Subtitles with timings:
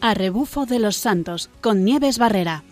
[0.00, 2.64] a rebufo de los santos con Nieves Barrera.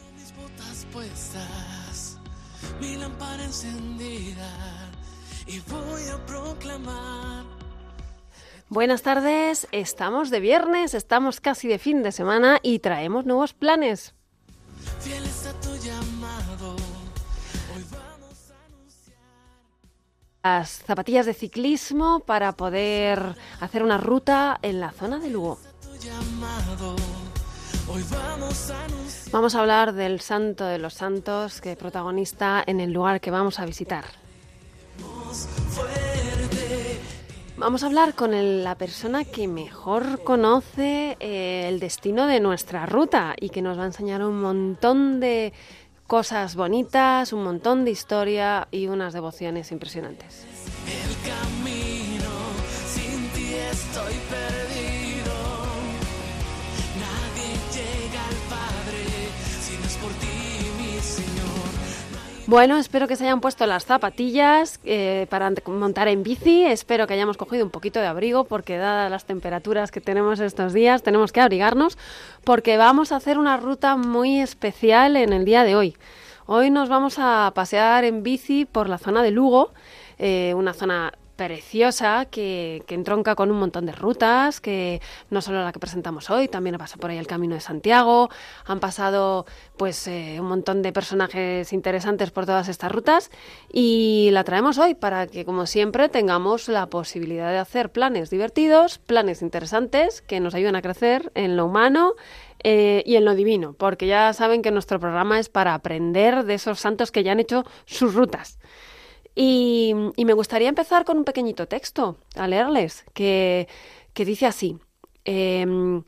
[8.71, 14.15] Buenas tardes, estamos de viernes, estamos casi de fin de semana y traemos nuevos planes.
[20.45, 25.59] Las zapatillas de ciclismo para poder hacer una ruta en la zona de Lugo.
[29.31, 33.31] Vamos a hablar del Santo de los Santos, que es protagonista en el lugar que
[33.31, 34.05] vamos a visitar.
[37.57, 43.35] Vamos a hablar con la persona que mejor conoce eh, el destino de nuestra ruta
[43.39, 45.53] y que nos va a enseñar un montón de
[46.07, 50.47] cosas bonitas, un montón de historia y unas devociones impresionantes.
[50.87, 51.68] El
[62.49, 66.65] Bueno, espero que se hayan puesto las zapatillas eh, para montar en bici.
[66.65, 70.73] Espero que hayamos cogido un poquito de abrigo porque dadas las temperaturas que tenemos estos
[70.73, 71.99] días, tenemos que abrigarnos
[72.45, 75.97] porque vamos a hacer una ruta muy especial en el día de hoy.
[76.47, 79.75] Hoy nos vamos a pasear en bici por la zona de Lugo,
[80.19, 85.01] eh, una zona preciosa que, entronca con un montón de rutas, que
[85.31, 88.29] no solo la que presentamos hoy, también ha pasado por ahí el Camino de Santiago,
[88.67, 93.31] han pasado pues eh, un montón de personajes interesantes por todas estas rutas
[93.73, 98.99] y la traemos hoy para que como siempre tengamos la posibilidad de hacer planes divertidos,
[98.99, 102.15] planes interesantes que nos ayuden a crecer en lo humano,
[102.65, 106.55] eh, y en lo divino, porque ya saben que nuestro programa es para aprender de
[106.55, 108.59] esos santos que ya han hecho sus rutas.
[109.41, 113.69] Y, me gustaría empezar con un pequeñito texto a leerles, que,
[114.17, 114.79] dice así.
[115.25, 116.03] Em,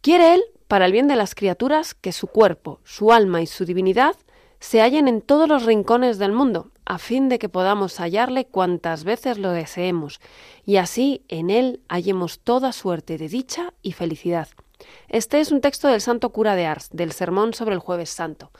[0.00, 3.66] quiere él, para el bien de las criaturas, que su cuerpo, su alma y su
[3.66, 4.16] divinidad
[4.60, 9.04] se hallen en todos los rincones del mundo, a fin de que podamos hallarle cuantas
[9.04, 10.18] veces lo deseemos,
[10.64, 14.48] y así en él hallemos toda suerte de dicha y felicidad.
[15.08, 18.50] Este es un texto del Santo Cura de Ars, del Sermón sobre el Jueves Santo.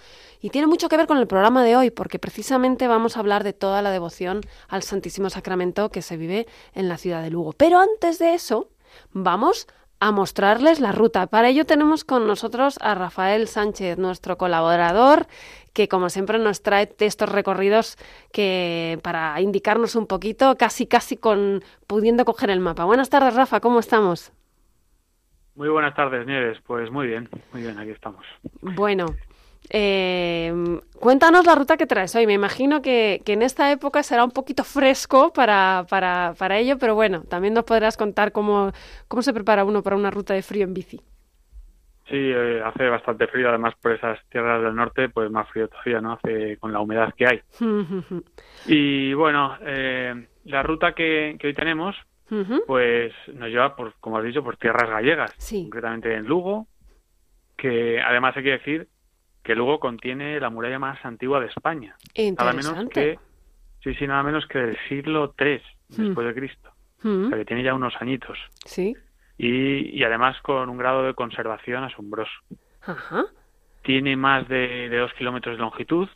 [0.41, 3.45] Y tiene mucho que ver con el programa de hoy, porque precisamente vamos a hablar
[3.45, 7.53] de toda la devoción al Santísimo Sacramento que se vive en la ciudad de Lugo.
[7.53, 8.71] Pero antes de eso,
[9.13, 9.67] vamos
[10.01, 11.27] a mostrarles la ruta.
[11.27, 15.27] Para ello tenemos con nosotros a Rafael Sánchez, nuestro colaborador,
[15.75, 17.99] que como siempre nos trae estos recorridos
[18.33, 22.85] que para indicarnos un poquito, casi casi con pudiendo coger el mapa.
[22.85, 24.33] Buenas tardes, Rafa, ¿cómo estamos?
[25.55, 26.59] Muy buenas tardes, Nieves.
[26.67, 28.25] Pues muy bien, muy bien, aquí estamos.
[28.63, 29.05] Bueno,
[29.71, 30.53] eh,
[30.99, 32.27] cuéntanos la ruta que traes hoy.
[32.27, 36.95] Me imagino que, en esta época será un poquito fresco para, para, para ello, pero
[36.95, 38.73] bueno, también nos podrás contar cómo,
[39.09, 41.01] cómo se prepara uno para una ruta de frío en bici.
[42.09, 46.01] Sí, eh, hace bastante frío, además por esas tierras del norte, pues más frío todavía,
[46.01, 46.15] ¿no?
[46.15, 47.41] Hace con la humedad que hay.
[48.67, 51.95] y bueno, eh, la ruta que, hoy tenemos,
[52.67, 56.67] pues nos lleva, por, como has dicho, por tierras gallegas, concretamente en Lugo,
[57.57, 58.89] que además hay que decir
[59.43, 61.97] que luego contiene la muralla más antigua de España.
[62.39, 63.19] Nada menos que,
[63.83, 66.03] sí, sí, nada menos que del siglo III hmm.
[66.07, 66.71] después de Cristo.
[67.03, 67.27] Hmm.
[67.27, 68.39] O sea, que tiene ya unos añitos.
[68.65, 68.95] Sí.
[69.39, 72.33] Y, y además con un grado de conservación asombroso.
[72.83, 73.25] Ajá.
[73.83, 76.07] Tiene más de, dos kilómetros de longitud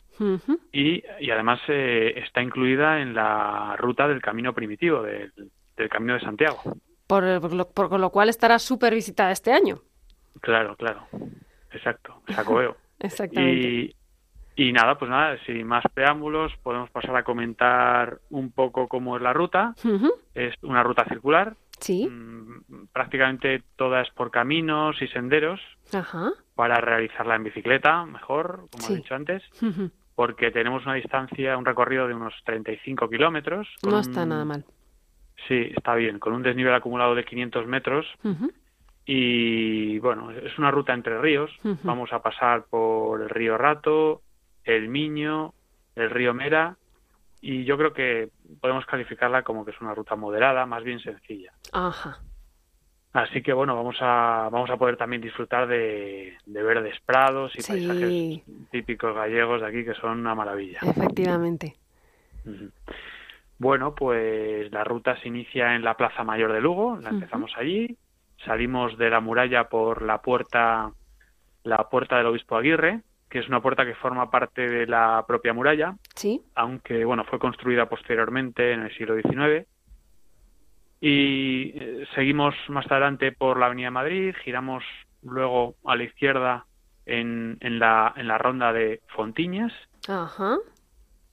[0.71, 5.33] y, y, además eh, está incluida en la ruta del camino primitivo, del,
[5.75, 6.61] del camino de Santiago.
[7.07, 9.81] Por, lo, por lo cual estará súper visitada este año.
[10.41, 11.07] Claro, claro.
[11.71, 12.21] Exacto.
[12.29, 12.77] Sacobeo.
[13.05, 13.95] Exactamente.
[14.57, 19.21] Y, nada, pues nada, sin más preámbulos, podemos pasar a comentar un poco cómo es
[19.21, 19.75] la ruta.
[20.33, 21.55] Es una ruta circular.
[21.79, 22.07] Sí.
[22.07, 25.59] Mm, prácticamente toda es por caminos y senderos.
[26.55, 29.43] Para realizarla en bicicleta, mejor, como he dicho antes.
[30.15, 33.67] Porque tenemos una distancia, un recorrido de unos 35 kilómetros.
[33.83, 34.63] No está nada mal.
[35.49, 36.17] Sí, está bien.
[36.19, 38.05] Con un desnivel acumulado de 500 metros.
[39.05, 41.51] Y bueno, es una ruta entre ríos.
[41.83, 44.21] Vamos a pasar por el río Rato,
[44.63, 45.53] el Miño,
[45.95, 46.77] el río Mera
[47.47, 48.29] y yo creo que
[48.59, 51.53] podemos calificarla como que es una ruta moderada, más bien sencilla.
[51.71, 52.17] Ajá.
[53.13, 58.41] Así que bueno, vamos a vamos a poder también disfrutar de, verdes prados y paisajes
[58.71, 60.79] típicos gallegos de aquí que son una maravilla.
[60.81, 61.75] Efectivamente.
[63.59, 67.95] Bueno, pues la ruta se inicia en la Plaza Mayor de Lugo, la empezamos allí,
[68.45, 70.91] salimos de la muralla por la puerta,
[71.63, 75.53] la puerta del obispo Aguirre, que es una puerta que forma parte de la propia
[75.53, 76.41] muralla, sí.
[76.55, 79.67] aunque bueno fue construida posteriormente en el siglo XIX.
[81.01, 84.83] Y eh, seguimos más adelante por la Avenida Madrid, giramos
[85.21, 86.65] luego a la izquierda
[87.05, 89.73] en, en, la, en la ronda de Fontiñas.
[90.07, 90.57] Ajá.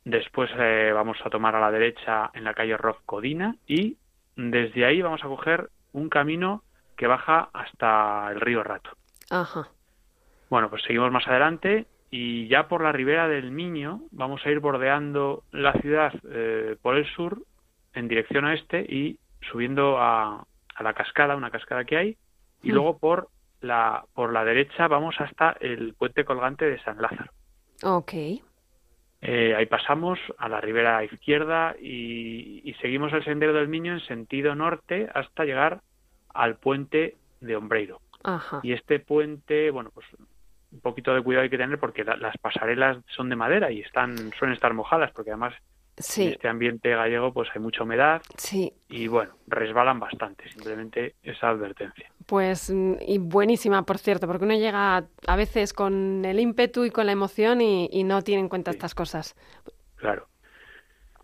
[0.05, 3.97] Después eh, vamos a tomar a la derecha en la calle Rof Codina y
[4.35, 6.62] desde ahí vamos a coger un camino
[6.97, 8.91] que baja hasta el río Rato.
[9.31, 9.69] Ajá.
[10.50, 14.61] Bueno, pues seguimos más adelante y ya por la ribera del Miño vamos a ir
[14.61, 17.39] bordeando la ciudad eh, por el sur
[17.94, 19.19] en dirección oeste y
[19.50, 20.44] subiendo a,
[20.75, 22.17] a la cascada, una cascada que hay,
[22.62, 22.75] y Mm.
[22.75, 23.29] luego por
[23.61, 27.31] la, por la derecha vamos hasta el puente colgante de San Lázaro.
[27.83, 28.12] Ok.
[29.25, 34.00] Eh, ahí pasamos a la ribera izquierda y, y seguimos el sendero del Miño en
[34.00, 35.81] sentido norte hasta llegar
[36.34, 38.00] al puente de Ombreiro.
[38.25, 38.61] Ajá.
[38.62, 40.06] Y este puente, bueno, pues
[40.73, 43.81] un poquito de cuidado hay que tener porque la- las pasarelas son de madera y
[43.81, 45.55] están suelen estar mojadas porque además
[46.17, 48.73] en este ambiente gallego pues hay mucha humedad sí.
[48.88, 52.11] y bueno, resbalan bastante, simplemente esa advertencia.
[52.25, 57.05] Pues, y buenísima, por cierto, porque uno llega a veces con el ímpetu y con
[57.05, 58.76] la emoción y, y no tiene en cuenta Sí.
[58.76, 59.34] estas cosas.
[59.96, 60.26] Claro.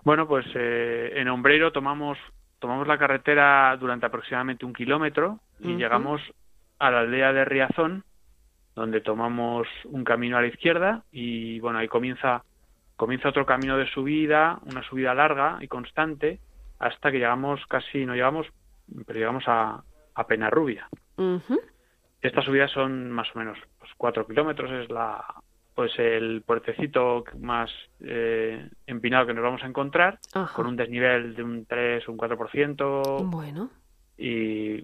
[0.05, 2.19] Bueno, pues eh, en Ombreiro tomamos
[2.59, 6.21] tomamos la carretera durante aproximadamente un kilómetro y llegamos
[6.79, 8.05] a la aldea de Riazón,
[8.75, 12.43] donde tomamos un camino a la izquierda y bueno, ahí comienza
[12.97, 16.41] comienza otro camino de subida, una subida larga y constante,
[16.81, 18.49] hasta que llegamos casi, no llegamos,
[19.07, 19.85] pero llegamos a,
[20.15, 20.89] a Penarrubia.
[21.17, 21.61] Ujú.
[22.21, 25.25] Estas subidas son más o menos pues, cuatro kilómetros, es la
[25.79, 27.71] pues el puertecito más
[28.01, 30.53] eh, empinado que nos vamos a encontrar, Ajá.
[30.57, 33.71] con un desnivel de un 3 o un 4%, Bueno,
[34.17, 34.79] y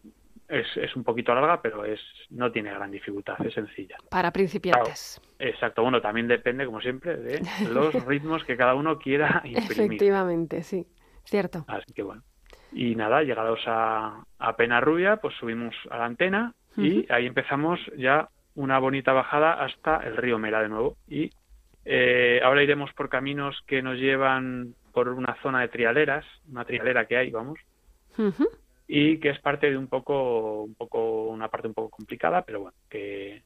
[0.46, 1.98] es, es un poquito larga, pero es
[2.30, 3.96] no tiene gran dificultad, es sencilla.
[4.08, 5.20] para principiantes.
[5.40, 7.40] Exacto, bueno, también depende, como siempre, de
[7.72, 9.72] los ritmos que cada uno quiera imprimir.
[9.72, 10.86] Efectivamente, sí.
[11.24, 11.64] Cierto.
[11.66, 12.22] Así que bueno.
[12.70, 18.28] Y nada, llegados a, a Penarrubia, pues subimos a la antena y ahí empezamos ya
[18.54, 20.96] una bonita bajada hasta el río Mera de nuevo.
[21.08, 21.30] Y
[21.84, 27.06] eh, ahora iremos por caminos que nos llevan por una zona de trialeras, una trialera
[27.06, 27.58] que hay, vamos,
[28.86, 32.60] y que es parte de un poco, un poco, una parte un poco complicada, pero
[32.60, 33.42] bueno, que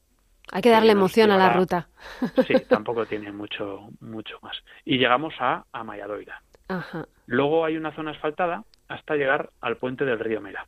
[0.51, 1.89] Hay que darle emoción a la ruta.
[2.47, 4.57] sí, tampoco tiene mucho, mucho más.
[4.85, 6.41] Y llegamos a, a Mayadoira.
[6.67, 7.07] Ajá.
[7.25, 10.67] Luego hay una zona asfaltada hasta llegar al puente del río Mera.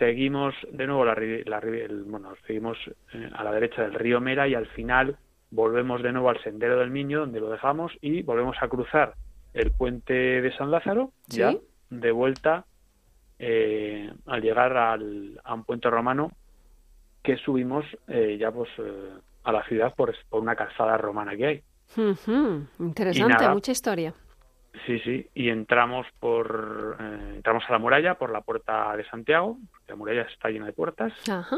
[0.00, 2.76] Seguimos de nuevo la, el- bueno seguimos
[3.14, 5.16] eh, a la derecha del río Mera y al final
[5.52, 9.14] volvemos de nuevo al sendero del Miño donde lo dejamos y volvemos a cruzar
[9.54, 11.38] el puente de San Lázaro Sí.
[11.38, 11.54] ya
[11.90, 12.64] de vuelta
[13.38, 16.32] eh, al llegar al, a un puente romano
[17.22, 19.10] que subimos eh, ya pues eh,
[19.44, 21.62] a la ciudad por, por una calzada romana que hay.
[22.78, 23.52] Interesante, nada.
[23.52, 24.14] mucha historia.
[24.86, 29.56] Sí, sí, y entramos por eh, entramos a la muralla por la puerta de Santiago,
[29.88, 31.56] la muralla está llena de puertas, Ajá.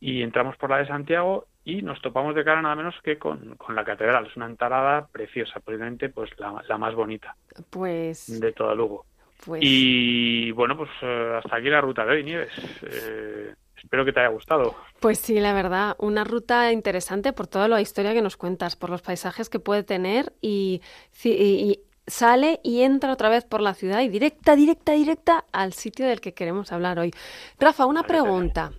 [0.00, 3.56] y entramos por la de Santiago y nos topamos de cara nada menos que con,
[3.56, 4.26] con la catedral.
[4.26, 7.34] Es una entalada preciosa, posiblemente pues la, la más bonita
[7.70, 9.04] Pues, de toda Lugo.
[9.44, 12.52] pues Y bueno, pues eh, hasta aquí la ruta de hoy, Nieves.
[12.82, 14.76] Eh, espero que te haya gustado.
[15.00, 18.90] Pues sí, la verdad, una ruta interesante por toda la historia que nos cuentas, por
[18.90, 20.80] los paisajes que puede tener y-
[21.24, 26.06] y sale y entra otra vez por la ciudad y directa, directa, directa al sitio
[26.06, 27.12] del que queremos hablar hoy.
[27.58, 28.72] Rafa, una pregunta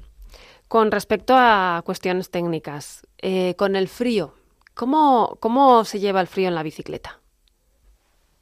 [0.67, 3.05] con respecto a cuestiones técnicas.
[3.21, 4.33] Eh, con el frío,
[4.73, 7.19] ¿cómo, ¿cómo se lleva el frío en la bicicleta?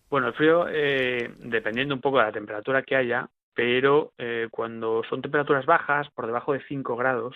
[0.10, 5.02] Bueno, el frío, eh, dependiendo un poco de la temperatura que haya, pero eh, cuando
[5.10, 7.36] son temperaturas bajas, por debajo de 5 grados,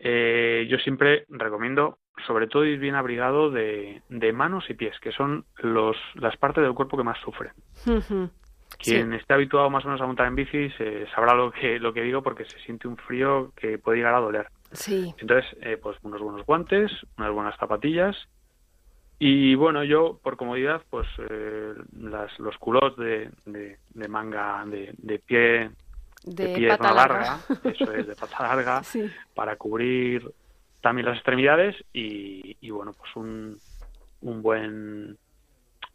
[0.00, 5.12] eh, yo siempre recomiendo, sobre todo, ir bien abrigado de, de manos y pies, que
[5.12, 7.52] son los, las partes del cuerpo que más sufren.
[8.78, 10.70] Quien esté habituado más o menos a montar en bici
[11.14, 14.20] sabrá lo que, lo que digo porque se siente un frío que puede llegar a
[14.20, 14.46] doler.
[14.72, 15.14] Sí.
[15.18, 18.16] Entonces, eh, pues unos buenos guantes, unas buenas zapatillas
[19.18, 24.94] y bueno, yo por comodidad, pues eh, las, los culottes de, de, de manga de,
[24.96, 25.70] de pie,
[26.24, 27.70] de, De pierna larga, larga.
[27.70, 29.10] eso es, de pata larga, Sí.
[29.34, 30.30] para cubrir
[30.80, 33.58] también las extremidades y, y bueno, pues un,
[34.22, 35.18] un buen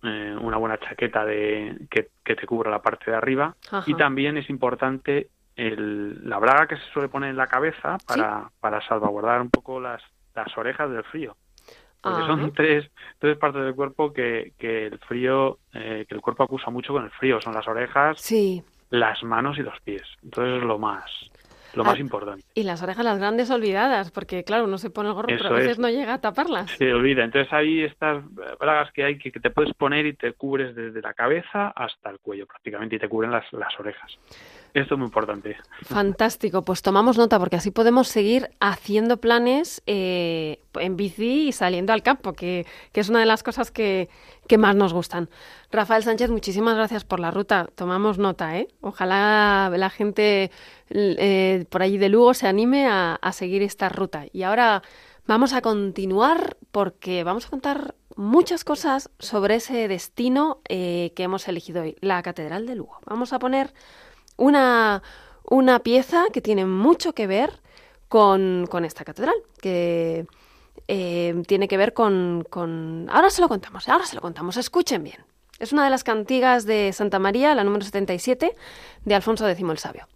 [0.03, 3.83] eh, una buena chaqueta de que, que te cubra la parte de arriba Ajá.
[3.87, 8.51] y también es importante el, la braga que se suele poner en la cabeza para,
[8.59, 10.01] para salvaguardar un poco las,
[10.35, 11.35] las orejas del frío.
[12.01, 12.27] Porque Ajá.
[12.27, 16.69] son tres, tres partes del cuerpo que, que el frío, eh, que el cuerpo acusa
[16.69, 17.41] mucho con el frío.
[17.41, 18.63] Son las orejas, Sí.
[18.99, 20.03] Las manos y los pies.
[20.23, 21.03] Entonces es lo más,
[21.73, 22.43] lo más importante.
[22.53, 25.53] Y las orejas las grandes olvidadas, porque claro, uno se pone el gorro, pero a
[25.53, 26.71] veces no llega a taparlas.
[26.71, 27.23] Se olvida.
[27.23, 28.23] Entonces hay estas
[28.59, 32.19] bragas que hay que, te puedes poner y te cubres desde la cabeza hasta el
[32.19, 34.17] cuello prácticamente y te cubren las, las orejas.
[34.75, 35.55] Esto es muy importante.
[35.83, 41.93] Fantástico, pues tomamos nota porque así podemos seguir haciendo planes eh, en bici y saliendo
[41.93, 44.09] al campo, que, que es una de las cosas que,
[44.49, 45.29] que, más nos gustan.
[45.71, 47.69] Rafael Sánchez, muchísimas gracias por la ruta.
[47.73, 48.67] Tomamos nota, ¿eh?
[48.81, 50.51] Ojalá la gente
[50.89, 54.25] eh, por allí de Lugo se anime a, a seguir esta ruta.
[54.33, 54.81] Y ahora
[55.25, 61.47] vamos a continuar porque vamos a contar muchas cosas sobre ese destino eh, que hemos
[61.47, 62.99] elegido hoy, la Catedral de Lugo.
[63.05, 63.73] Vamos a poner
[64.37, 65.01] una,
[65.43, 67.61] una pieza que tiene mucho que ver
[68.07, 70.27] con, con esta catedral, que
[70.87, 73.07] eh, tiene que ver con, con...
[73.11, 75.23] Ahora se lo contamos, ahora se lo contamos, escuchen bien.
[75.59, 78.55] Es una de las cantigas de Santa María, la número 77,
[79.05, 80.07] de Alfonso X el Sabio.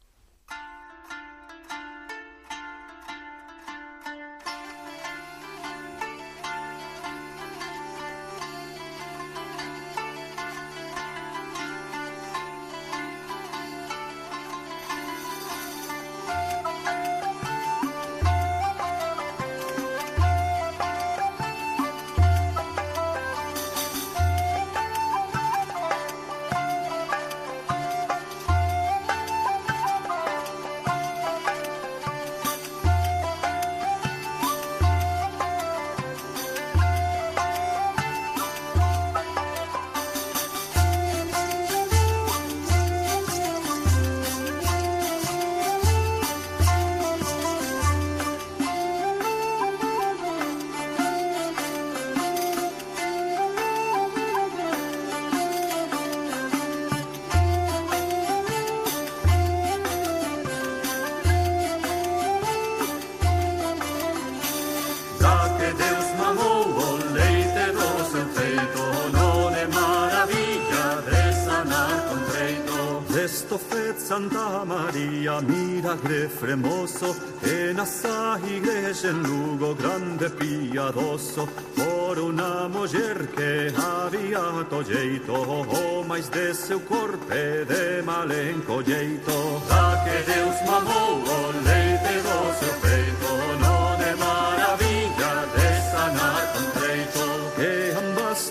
[73.99, 83.71] Santa María, milagre fremoso, en esa iglesia en Lugo, grande piadoso, por una mujer que
[83.77, 91.21] había tolleito, o oh, mais de seu corpo de malenco jeito, da que Deus mamou
[91.21, 92.88] o leite do seu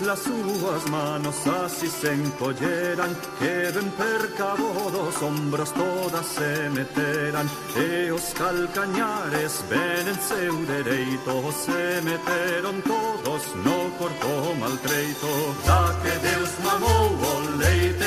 [0.01, 8.11] las suas manos así se encolleran, que ven percabo dos hombros todas se meterán, e
[8.11, 15.29] os calcañares ven en seu dereito, se meteron todos no corpo maltreito.
[15.65, 17.98] Da que Deus mamou o leite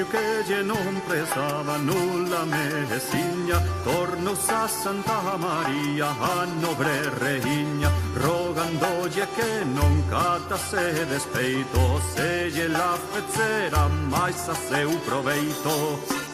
[0.00, 9.28] Viu que lle non prestaba nula medicina, tornos a Santa María, a nobre reiña, rogandolle
[9.36, 16.29] que non catase despeito, se la fecera máis a seu proveito.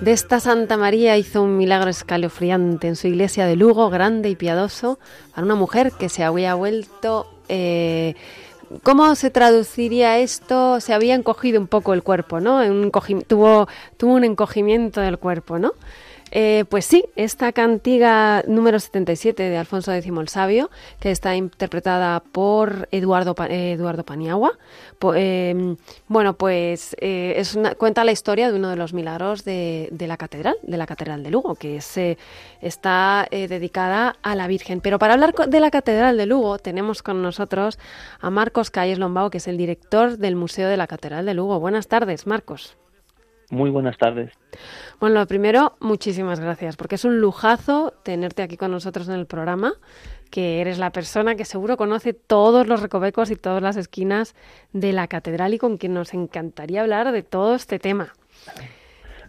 [0.00, 4.36] De esta Santa María hizo un milagro escalofriante en su iglesia de Lugo, grande y
[4.36, 4.98] piadoso,
[5.34, 7.30] para una mujer que se había vuelto...
[7.48, 8.14] Eh,
[8.82, 10.78] ¿Cómo se traduciría esto?
[10.80, 12.60] Se había encogido un poco el cuerpo, ¿no?
[13.26, 13.66] Tuvo
[14.02, 15.72] un encogimiento del cuerpo, ¿no?
[16.30, 20.70] Eh, pues sí, esta cantiga número 77 de Alfonso X el Sabio,
[21.00, 24.58] que está interpretada por Eduardo, Eduardo Paniagua,
[25.14, 25.76] eh,
[26.08, 27.42] bueno, pues eh,
[27.76, 31.30] cuenta la historia de uno de los milagros de, la catedral, de la catedral de
[31.30, 31.98] Lugo, que es,
[32.60, 34.80] está dedicada a la Virgen.
[34.80, 37.78] Pero para hablar de la catedral de Lugo tenemos con nosotros
[38.20, 41.60] a Marcos Calles Lombao, que es el director del Museo de la Catedral de Lugo.
[41.60, 42.76] Buenas tardes, Marcos.
[43.50, 44.30] Muy buenas tardes.
[45.00, 49.26] Bueno, lo primero, muchísimas gracias, porque es un lujazo tenerte aquí con nosotros en el
[49.26, 49.72] programa,
[50.30, 54.34] que eres la persona que seguro conoce todos los recovecos y todas las esquinas
[54.72, 58.12] de la catedral y con quien nos encantaría hablar de todo este tema.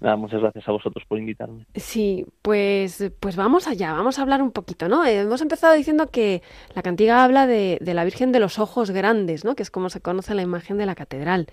[0.02, 1.66] Nada, muchas gracias a vosotros por invitarme.
[1.76, 5.06] Sí, pues, pues vamos allá, vamos a hablar un poquito, ¿no?
[5.06, 6.42] Eh, hemos empezado diciendo que
[6.74, 9.56] la cantiga habla de, de la Virgen de los Ojos Grandes, ¿no?
[9.56, 11.48] Que es como se conoce la imagen de la catedral.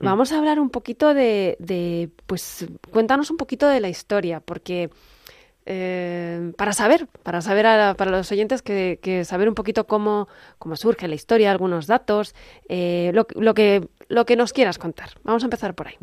[0.00, 4.90] Vamos a hablar un poquito de, de, pues, cuéntanos un poquito de la historia, porque
[5.64, 7.64] eh, para saber, para saber
[7.96, 12.34] para los oyentes que, saber un poquito cómo, cómo surge la historia, algunos datos,
[12.68, 15.10] eh, lo, lo, que, lo que nos quieras contar.
[15.22, 15.96] Vamos a empezar por ahí.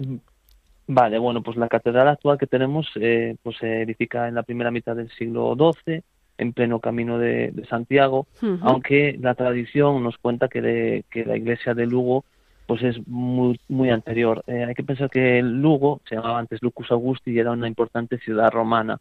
[0.87, 4.71] Vale, bueno, pues la catedral actual que tenemos eh, pues se edifica en la primera
[4.71, 6.01] mitad del siglo XII,
[6.37, 8.27] en pleno camino de, Santiago,
[8.61, 12.23] aunque la tradición nos cuenta que, que la iglesia de Lugo
[12.69, 14.43] pues es muy, muy anterior.
[14.45, 18.19] Eh, hay que pensar que Lugo se llamaba antes Lucus Augusti y era una importante
[18.19, 18.99] ciudad romana.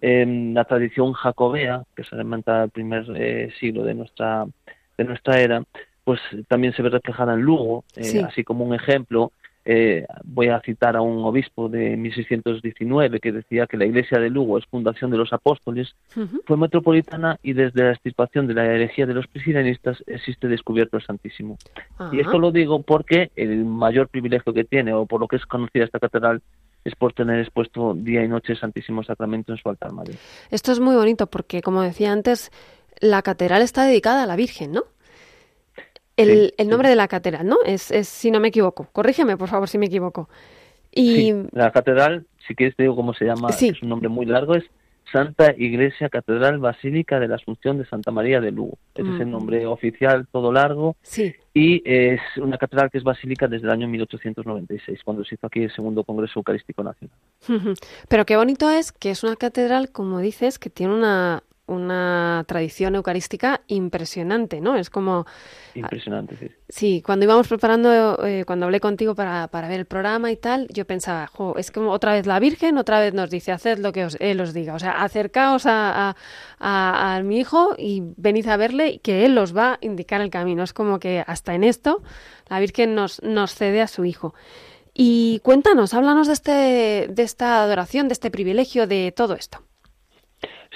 [0.00, 4.46] En la tradición jacobea, que se remonta al primer eh, siglo de nuestra,
[4.96, 5.64] de nuestra era,
[6.04, 9.32] pues también se ve reflejada en Lugo, eh, así como un ejemplo
[9.70, 14.30] eh, voy a citar a un obispo de 1619 que decía que la iglesia de
[14.30, 15.94] Lugo es fundación de los apóstoles,
[16.46, 21.02] fue metropolitana y desde la extirpación de la herejía de los priscilanistas existe descubierto el
[21.04, 21.58] Santísimo.
[22.12, 25.44] Y esto lo digo porque el mayor privilegio que tiene, o por lo que es
[25.44, 26.40] conocida esta catedral,
[26.82, 30.14] es por tener expuesto día y noche el Santísimo Sacramento en su altar mayor.
[30.50, 32.50] Esto es muy bonito porque, como decía antes,
[33.00, 34.84] la catedral está dedicada a la Virgen, ¿no?
[36.18, 37.56] El, el nombre de la catedral, ¿no?
[37.64, 38.88] Es, es, si no me equivoco.
[38.92, 40.28] Corrígeme, por favor, si me equivoco.
[40.90, 41.32] Y...
[41.52, 44.64] la catedral, si quieres te digo cómo se llama, es un nombre muy largo, es
[45.12, 48.78] Santa Iglesia Catedral Basílica de la Asunción de Santa María de Lugo.
[48.94, 49.30] Ese es el mm.
[49.30, 50.96] nombre oficial, todo largo.
[51.02, 51.34] Sí.
[51.54, 55.62] Y es una catedral que es basílica desde el año 1896, cuando se hizo aquí
[55.62, 57.16] el segundo Congreso Eucarístico Nacional.
[58.08, 62.96] Pero qué bonito es que es una catedral, como dices, que tiene una, una tradición
[62.96, 64.76] eucarística impresionante, ¿no?
[64.76, 65.26] Es como...
[65.74, 66.48] Impresionante, sí.
[66.68, 70.66] Sí, cuando íbamos preparando, eh, cuando hablé contigo para, para, ver el programa y tal,
[70.68, 73.92] yo pensaba, jo, es como otra vez la Virgen, otra vez nos dice, haced lo
[73.92, 74.74] que os, Él os diga.
[74.74, 76.16] O sea, acercaos a,
[76.58, 80.20] a, a, mi hijo y venid a verle y que Él os va a indicar
[80.20, 80.62] el camino.
[80.62, 82.02] Es como que hasta en esto
[82.48, 84.34] la Virgen nos, nos cede a su hijo.
[84.94, 89.62] Y cuéntanos, háblanos de, este, de esta adoración, de este privilegio, de todo esto.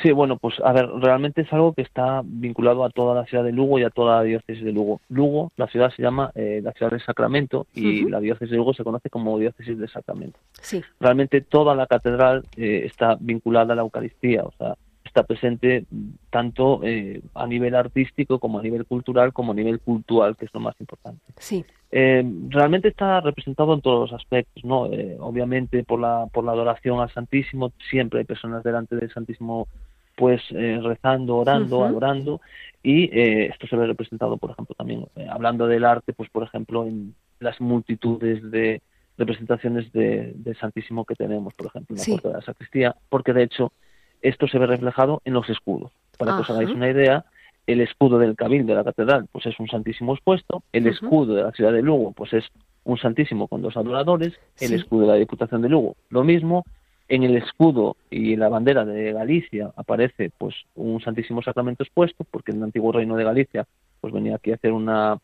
[0.03, 3.45] Sí, bueno, pues a ver, realmente es algo que está vinculado a toda la ciudad
[3.45, 5.01] de Lugo y a toda la diócesis de Lugo.
[5.09, 8.75] Lugo, la ciudad se llama eh, la ciudad de Sacramento y la diócesis de Lugo
[8.75, 10.41] se conoce como diócesis de Sacramento.
[10.61, 10.83] Sí.
[10.99, 15.85] Realmente toda la catedral eh, está vinculada a la Eucaristía, o sea, está presente
[16.31, 20.55] tanto eh, a nivel artístico como a nivel cultural como a nivel cultural, que es
[20.55, 21.23] lo más importante.
[21.39, 21.65] Sí.
[21.93, 24.89] realmente está representado en todos los aspectos, ¿no?
[25.21, 29.69] obviamente por la por la adoración al Santísimo siempre hay personas delante del Santísimo
[30.17, 32.41] pues eh, rezando, orando, adorando
[32.83, 36.43] y eh, esto se ve representado, por ejemplo, también eh, hablando del arte, pues por
[36.43, 38.83] ejemplo en las multitudes de
[39.19, 43.45] representaciones de, Santísimo que tenemos, por ejemplo, en la puerta de la sacristía, porque de
[43.45, 43.73] hecho
[44.21, 45.93] esto se ve reflejado en los escudos.
[46.19, 47.25] Para que os hagáis una idea,
[47.67, 51.43] el escudo del cabildo de la catedral pues es un Santísimo expuesto, el escudo de
[51.43, 52.45] la ciudad de Lugo pues es
[52.85, 56.65] un Santísimo con dos adoradores, el escudo de la Diputación de Lugo lo mismo,
[57.09, 62.25] en el escudo y en la bandera de Galicia aparece pues un Santísimo Sacramento expuesto,
[62.31, 63.67] porque en el antiguo reino de Galicia
[64.01, 65.19] pues venía aquí a hacer una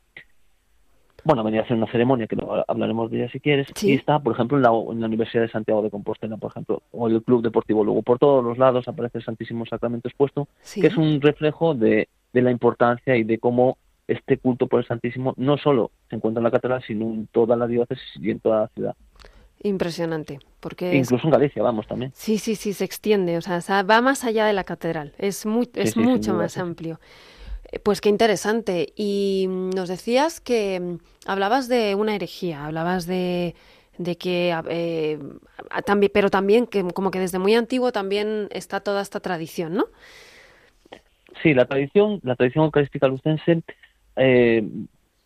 [1.25, 2.37] bueno, venía a hacer una ceremonia que
[2.69, 5.91] hablaremos de ella si quieres, y está, por ejemplo, en la, Universidad de Santiago de
[5.91, 8.03] Compostela, por ejemplo, o el Club Deportivo Lugo.
[8.03, 12.43] Por todos los lados aparece el Santísimo Sacramento expuesto, que es un reflejo de, de
[12.43, 16.45] la importancia y de cómo este culto por el Santísimo no solo se encuentra en
[16.45, 18.97] la catedral, sino en toda la diócesis y en toda la ciudad.
[19.63, 22.13] Impresionante, porque incluso en Galicia vamos también.
[22.15, 25.69] Sí, sí, sí, se extiende, o sea, va más allá de la catedral, es muy,
[25.75, 27.01] es mucho más amplio.
[27.71, 28.93] Eh, pues qué interesante.
[28.97, 33.55] Y mm, nos decías que mm, hablabas de una herejía, hablabas de,
[33.99, 35.19] de que eh,
[35.85, 39.87] también, pero también que como que desde muy antiguo también está toda esta tradición, ¿no?
[41.43, 43.63] Sí, la tradición, la tradición eucarística lucense
[44.17, 44.67] eh,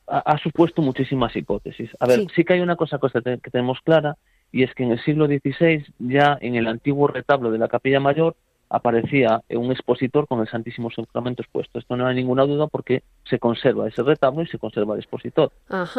[0.07, 1.91] ha, supuesto muchísimas hipótesis.
[2.01, 2.45] A ver, sí.
[2.45, 4.17] que hay una cosa que tenemos clara,
[4.51, 8.01] y es que en el siglo XVI, ya en el antiguo retablo de la capilla
[8.01, 8.37] mayor,
[8.73, 11.79] aparecía un expositor con el Santísimo Sacramento expuesto.
[11.79, 15.53] Esto no hay ninguna duda porque se conserva ese retablo y se conserva el expositor.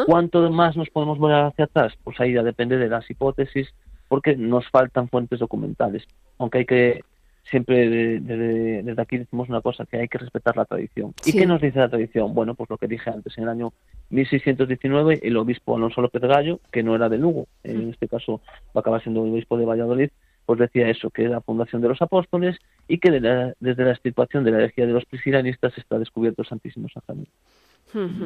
[0.06, 1.92] ¿Cuánto más nos podemos volver hacia atrás?
[2.02, 3.72] Pues ahí ya depende de las hipótesis
[4.08, 6.04] porque nos faltan fuentes documentales.
[6.38, 7.04] Aunque hay que
[7.50, 7.88] siempre
[8.20, 11.14] desde, aquí decimos una cosa, que hay que respetar la tradición.
[11.24, 12.34] ¿Y qué nos dice la tradición?
[12.34, 13.72] Bueno, pues lo que dije antes, en el año
[14.10, 18.76] 1619 el obispo Alonso López Gallo, que no era de Lugo, en este caso va
[18.76, 20.10] a acabar siendo el obispo de Valladolid,
[20.46, 24.44] pues decía eso, que es la fundación de los apóstoles y que desde la extirpación
[24.44, 27.32] de la herejía de los priscilanistas está descubierto el Santísimo Sacramento.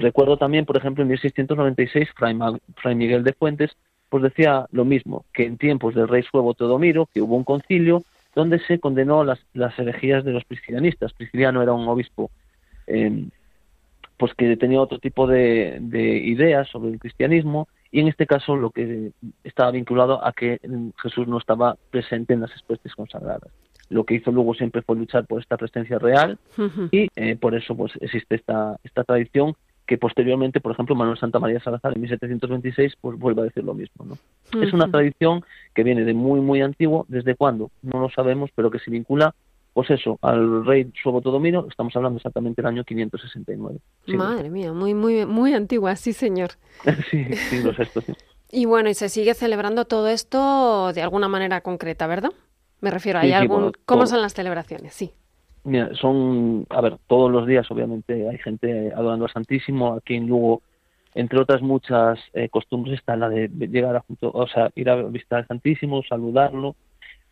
[0.00, 2.36] Recuerdo también, por ejemplo, en 1696, Fray,
[2.76, 3.76] Fray Miguel de Fuentes,
[4.08, 8.02] pues decía lo mismo, que en tiempos del rey Suevo Teodomiro, que hubo un concilio
[8.38, 11.12] donde se condenó las, las herejías de los priscilianistas.
[11.12, 12.30] Prisciliano era un obispo
[12.86, 13.30] em,
[14.16, 15.80] pues que tenía otro tipo de,
[16.24, 19.10] ideas sobre el cristianismo y en este caso lo que
[19.42, 20.60] estaba vinculado a que
[21.02, 23.50] Jesús no estaba presente en las especies consagradas.
[23.90, 26.38] lo que hizo luego siempre fue luchar por esta presencia real
[26.92, 29.56] y eh, por eso pues existe esta, esta tradición
[29.88, 33.72] que posteriormente, por ejemplo, Manuel Santa María Salazar en 1726 pues vuelve a decir lo
[33.72, 34.04] mismo.
[34.04, 34.62] ¿no?
[34.62, 35.42] Es una tradición
[35.74, 37.06] que viene de muy, muy antiguo.
[37.08, 37.70] ¿Desde cuándo?
[37.82, 39.34] No lo sabemos, pero que se vincula
[39.72, 43.78] pues eso, al rey Subotodomiro, estamos hablando exactamente del año 569.
[44.08, 46.50] Madre mía, muy, muy, muy antigua, sí, señor.
[47.10, 48.12] sí, sí, lo sí.
[48.50, 52.32] Y bueno, y se sigue celebrando todo esto de alguna manera concreta, ¿verdad?
[52.80, 53.72] Me refiero, ¿hay algún...
[53.84, 54.94] ¿Cómo son las celebraciones?
[54.94, 55.12] Sí.
[55.68, 60.26] Mira, son, a ver, todos los días obviamente hay gente adorando al Santísimo, aquí en
[60.26, 60.62] Lugo,
[61.14, 64.96] entre otras muchas eh, costumbres está la de llegar a junto, o sea, ir a
[64.96, 66.74] visitar al Santísimo, saludarlo,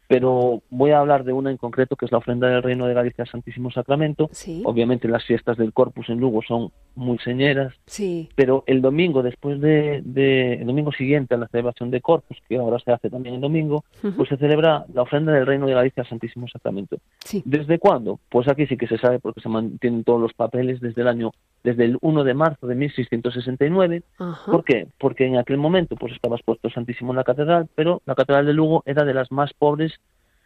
[0.09, 2.95] pero voy a hablar de una en concreto que es la ofrenda del Reino de
[2.95, 4.31] Galicia al Santísimo Sacramento.
[4.65, 8.29] Obviamente las fiestas del Corpus en Lugo son muy señeras, sí.
[8.35, 12.79] pero el domingo después de, el domingo siguiente a la celebración de Corpus, que ahora
[12.79, 13.85] se hace también el domingo,
[14.17, 16.99] pues se celebra la ofrenda del Reino de Galicia al Santísimo Sacramento.
[17.45, 18.21] ¿Desde cuándo?
[18.29, 21.33] Pues aquí sí que se sabe porque se mantienen todos los papeles desde el año
[21.67, 24.03] desde el 1 de marzo de 1669.
[24.47, 24.87] ¿Por qué?
[24.99, 28.53] Porque en aquel momento pues estaba expuesto Santísimo en la catedral, pero la catedral de
[28.53, 29.93] Lugo era de las más pobres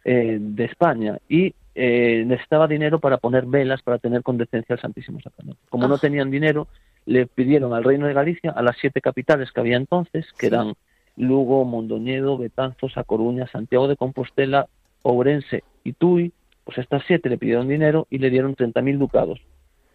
[0.03, 4.81] eh, de España y eh, necesitaba dinero para poner velas para tener con decencia al
[4.81, 5.61] Santísimo Sacramento.
[5.69, 5.99] Como no ah.
[6.01, 6.67] tenían dinero,
[7.05, 10.73] le pidieron al Reino de Galicia, a las siete capitales que había entonces, que eran
[11.17, 14.65] Lugo, Mondoñedo, Betanzos, A Coruña, Santiago de Compostela,
[15.03, 19.39] Ourense y Tui, pues estas siete le pidieron dinero y le dieron 30.000 ducados.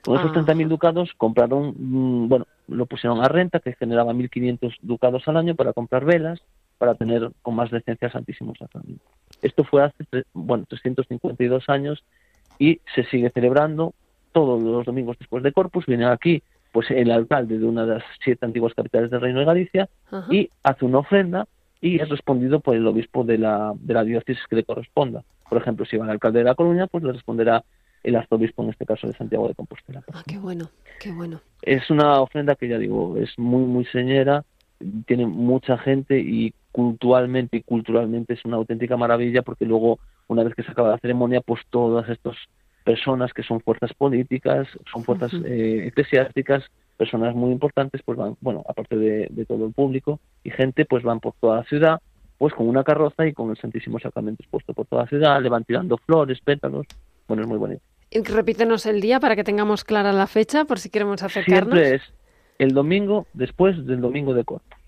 [0.07, 5.27] Con esos 30.000 ducados compraron, mm, bueno, lo pusieron a renta, que generaba 1.500 ducados
[5.27, 6.41] al año para comprar velas,
[6.79, 9.05] para tener con más decencia Santísimo Sacramento.
[9.43, 12.05] Esto fue hace, bueno, 352 años
[12.59, 13.95] y se sigue celebrando
[14.31, 15.87] todos los domingos después de Corpus.
[15.87, 16.41] Viene aquí
[16.71, 19.89] pues el alcalde de una de las siete antiguas capitales del Reino de Galicia
[20.31, 21.49] y hace una ofrenda
[21.81, 25.25] y es respondido por el obispo de la, de la diócesis que le corresponda.
[25.49, 27.65] Por ejemplo, si va el alcalde de La Coruña, pues le responderá
[28.07, 30.03] el arzobispo, en este caso de Santiago de Compostela.
[30.13, 31.41] Ah, qué bueno, qué bueno.
[31.63, 34.45] Es una ofrenda que ya digo, es muy, muy señera,
[35.07, 40.55] tiene mucha gente y culturalmente y culturalmente es una auténtica maravilla porque luego, una vez
[40.55, 42.37] que se acaba la ceremonia, pues todas estas
[42.85, 46.63] personas que son fuerzas políticas, son fuerzas eh, eclesiásticas,
[46.97, 51.03] personas muy importantes, pues van, bueno, aparte de, de, todo el público y gente, pues
[51.03, 52.01] van por toda la ciudad,
[52.39, 55.49] pues con una carroza y con el Santísimo Sacramento expuesto por toda la ciudad, le
[55.49, 56.87] van tirando flores, pétalos,
[57.27, 57.83] bueno, es muy bonito.
[58.11, 61.75] Repítenos el día para que tengamos clara la fecha, por si queremos acercarnos.
[61.75, 62.03] Siempre es
[62.59, 64.79] el domingo después del domingo de Corpus.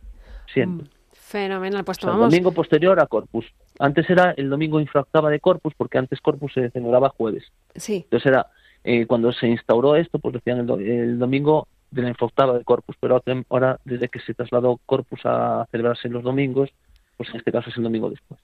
[0.52, 0.86] Siempre.
[0.86, 3.46] Mm, fenomenal, pues El domingo posterior a Corpus.
[3.78, 7.44] Antes era el domingo infractaba de Corpus, porque antes Corpus se celebraba jueves.
[7.74, 7.96] Sí.
[8.04, 8.46] Entonces era,
[8.84, 13.22] eh, cuando se instauró esto, pues decían el, domingo de la infractaba de Corpus, pero
[13.50, 16.70] ahora, desde que se trasladó Corpus a celebrarse los domingos,
[17.16, 18.40] pues en este caso es el domingo después.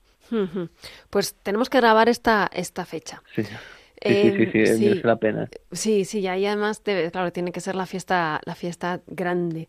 [1.11, 3.23] Pues tenemos que grabar esta, esta fecha.
[3.35, 3.43] Sí.
[4.05, 5.49] Sí, sí, sí, sí, merece la pena.
[5.73, 9.69] Sí, sí, y además, claro, tiene que ser la fiesta, la fiesta grande.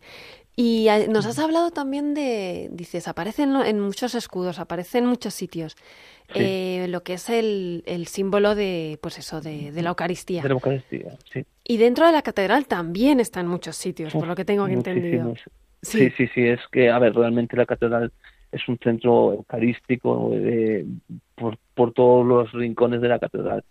[0.58, 5.76] Y nos has hablado también de, dices, aparecen en muchos escudos, aparece en muchos sitios,
[6.34, 10.42] eh, lo que es el, el, símbolo de, pues eso, de, de, la Eucaristía.
[10.42, 11.44] De la Eucaristía, sí.
[11.62, 15.34] Y dentro de la catedral también está en muchos sitios, por lo que tengo entendido.
[15.82, 16.10] Sí.
[16.16, 18.10] sí, sí, es que, a ver, realmente la catedral
[18.50, 20.86] es un centro eucarístico eh,
[21.34, 23.62] por, por todos los rincones de la catedral.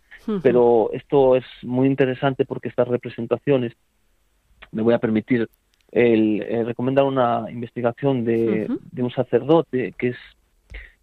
[0.41, 3.73] Pero esto es muy interesante porque estas representaciones,
[4.71, 5.49] me voy a permitir
[5.91, 10.17] el, eh, recomendar una investigación de, un sacerdote que es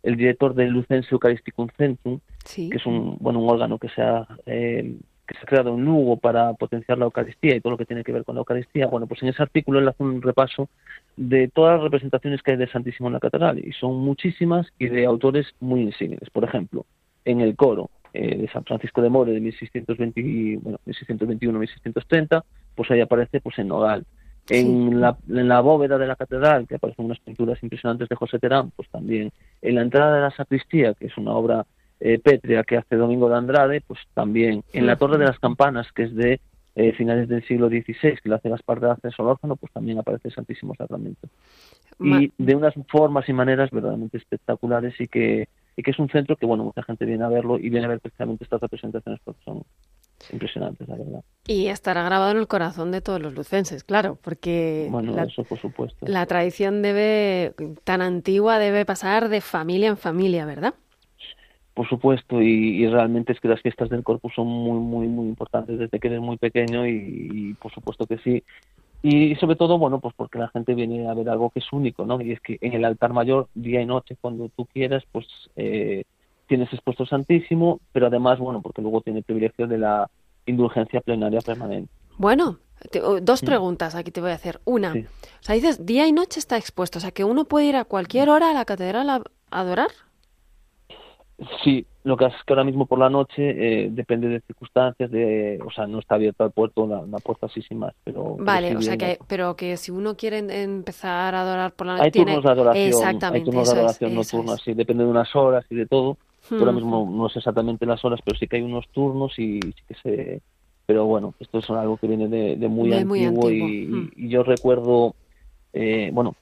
[0.02, 2.20] el director del Lucense Eucharisticum Centrum,
[2.54, 5.84] que es un, bueno, un órgano que se, ha, eh, que se ha creado en
[5.84, 8.88] Lugo para potenciar la Eucaristía y todo lo que tiene que ver con la Eucaristía.
[8.88, 10.68] Bueno, pues en ese artículo él hace un repaso
[11.16, 14.88] de todas las representaciones que hay de Santísimo en la Catedral, y son muchísimas y
[14.88, 16.28] de autores muy insignes.
[16.30, 16.84] Por ejemplo,
[17.24, 22.42] en el coro, eh, de San Francisco de More de 1620, bueno, 1621-1630,
[22.74, 24.04] pues ahí aparece pues en Nogal.
[24.48, 28.38] En, la, en la bóveda de la catedral, que aparecen unas pinturas impresionantes de José
[28.40, 29.32] Terán, pues también.
[29.60, 31.64] En la entrada de la sacristía, que es una obra
[32.00, 34.64] eh, pétrea que hace Domingo de Andrade, pues también.
[34.72, 36.40] En la Torre de las Campanas, que es de
[36.74, 40.28] eh, finales del siglo XVI, que lo hace Gaspar de Arce Solórzano, pues también aparece
[40.28, 41.28] el Santísimo Sacramento.
[42.00, 46.36] Y de unas formas y maneras verdaderamente espectaculares y que y que es un centro
[46.36, 49.40] que, bueno, mucha gente viene a verlo y viene a ver precisamente estas representaciones porque
[49.44, 49.62] son
[50.32, 51.24] impresionantes, la verdad.
[51.46, 55.44] Y estará grabado en el corazón de todos los lucenses, claro, porque bueno, la, eso
[55.44, 56.06] por supuesto.
[56.06, 57.54] la tradición debe,
[57.84, 60.74] tan antigua, debe pasar de familia en familia, ¿verdad?
[61.74, 65.78] Por supuesto, y, realmente es que las fiestas del Corpus son muy, muy, muy importantes
[65.78, 68.44] desde que eres muy pequeño y por supuesto que sí.
[69.02, 72.06] Y sobre todo, bueno, pues porque la gente viene a ver algo que es único,
[72.06, 72.20] ¿no?
[72.20, 76.04] Y es que en el altar mayor, día y noche, cuando tú quieras, pues eh,
[76.46, 80.08] tienes expuesto Santísimo, pero además, bueno, porque luego tiene el privilegio de la
[80.46, 81.90] indulgencia plenaria permanente.
[82.16, 82.58] Bueno,
[83.22, 84.60] dos preguntas aquí te voy a hacer.
[84.64, 87.76] Una, o sea, dices, día y noche está expuesto, o sea, que uno puede ir
[87.76, 89.90] a cualquier hora a la catedral a adorar.
[91.64, 93.34] Sí, lo que es que ahora mismo por la noche
[93.84, 97.62] eh, depende de circunstancias, de, o sea, no está abierto al puerto, la, puerta así
[97.62, 98.36] sin más, pero...
[98.38, 102.04] Vale, o sea, que, pero que si uno quiere empezar a adorar por la noche...
[102.04, 105.64] Hay turnos de adoración, exactamente, hay turnos de adoración nocturnos, sí, depende de unas horas
[105.70, 106.16] y de todo.
[106.50, 109.82] Ahora mismo no sé exactamente las horas, pero sí que hay unos turnos y sí
[109.86, 110.42] que se...
[110.84, 115.14] Pero bueno, esto es algo que viene de, muy, antiguo, Y, yo recuerdo,
[115.72, 116.34] eh, bueno,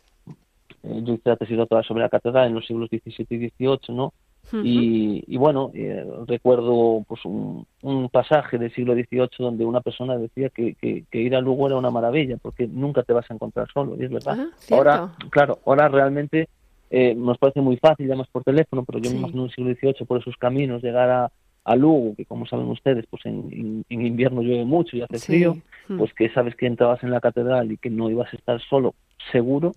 [0.82, 3.94] eh, yo hice la tesis doctoral sobre la catedral en los siglos XVII y XVIII,
[3.94, 4.14] ¿no?
[4.52, 7.66] Y, bueno, eh, recuerdo pues un,
[8.10, 11.90] pasaje del siglo XVIII donde una persona decía que, que, ir a Lugo era una
[11.90, 14.36] maravilla porque nunca te vas a encontrar solo, y es verdad.
[14.38, 16.48] Ah, ahora, claro, ahora realmente
[16.90, 19.74] eh, nos parece muy fácil, llamas por teléfono, pero yo me imagino en el siglo
[19.74, 21.30] XVIII por esos caminos llegar a,
[21.64, 25.56] a Lugo, que como saben ustedes, pues en, invierno llueve mucho y hace frío,
[25.96, 28.94] pues que sabes que entrabas en la catedral y que no ibas a estar solo,
[29.30, 29.72] seguro,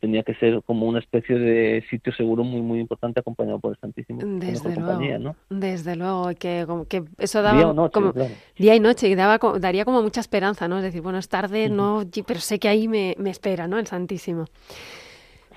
[0.00, 3.78] tenía que ser como una especie de sitio seguro muy muy importante acompañado por el
[3.78, 5.18] Santísimo desde luego.
[5.18, 5.36] ¿no?
[5.48, 8.12] desde luego que, que eso daba día, como,
[8.56, 11.68] día y noche y daba daría como mucha esperanza no es decir bueno es tarde
[11.68, 14.46] no pero sé que ahí me, me espera no el Santísimo.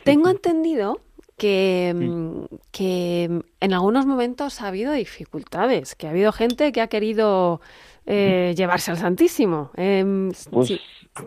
[0.04, 1.00] Tengo entendido
[1.38, 6.88] que, mm, que en algunos momentos ha habido dificultades que ha habido gente que ha
[6.88, 7.62] querido
[8.06, 10.80] eh, llevarse al Santísimo eh, pues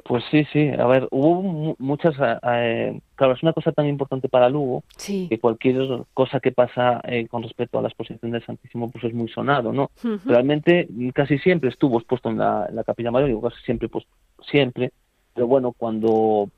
[0.04, 0.68] pues sí, sí.
[0.68, 2.14] A ver, hubo muchas.
[2.18, 7.00] Eh, eh, claro, es una cosa tan importante para Lugo que cualquier cosa que pasa
[7.04, 9.90] eh, con respecto a la exposición del Santísimo pues es muy sonado, ¿no?
[10.24, 14.04] Realmente casi siempre estuvo expuesto en la, Capilla Mayor, digo casi siempre, pues
[14.50, 14.92] siempre.
[15.34, 16.48] Pero bueno, cuando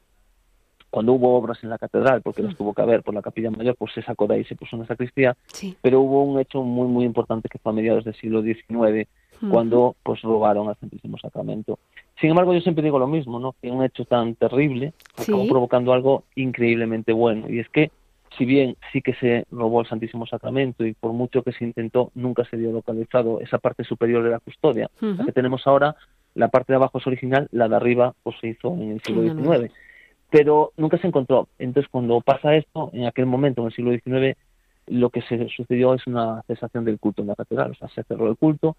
[0.90, 3.76] cuando hubo obras en la catedral, porque las tuvo que haber por la capilla mayor,
[3.76, 5.36] pues se sacó de ahí, se puso una sacristía,
[5.82, 9.08] pero hubo un hecho muy, muy importante que fue a mediados del siglo XIX,
[9.50, 11.78] cuando pues robaron al Santísimo Sacramento.
[12.20, 13.54] Sin embargo, yo siempre digo lo mismo, ¿no?
[13.60, 17.48] Que un hecho tan terrible acabó provocando algo increíblemente bueno.
[17.48, 17.92] Y es que,
[18.36, 22.10] si bien sí que se robó el Santísimo Sacramento y por mucho que se intentó,
[22.14, 24.90] nunca se dio localizado esa parte superior de la custodia.
[25.00, 25.94] La que tenemos ahora,
[26.34, 29.22] la parte de abajo es original, la de arriba pues se hizo en el siglo
[29.22, 29.72] XIX.
[30.30, 31.48] Pero nunca se encontró.
[31.58, 34.36] Entonces, cuando pasa esto, en aquel momento, en el siglo XIX,
[34.90, 38.02] lo que se sucedió es una cesación del culto en la catedral, o sea, se
[38.04, 38.76] cerró el culto,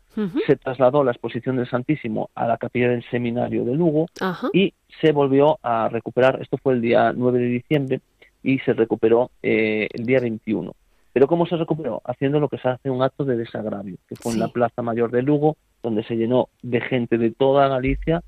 [0.47, 4.07] se trasladó la exposición del Santísimo a la capilla del seminario de Lugo
[4.53, 8.01] y se volvió a recuperar, esto fue el día 9 de diciembre
[8.43, 10.73] y se recuperó eh, el día 21.
[11.11, 12.01] Pero ¿cómo se recuperó?
[12.05, 15.11] Haciendo lo que se hace un acto de desagravio, que fue en la Plaza Mayor
[15.11, 18.23] de Lugo, donde se llenó de gente de toda Galicia